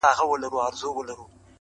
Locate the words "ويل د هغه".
0.29-0.87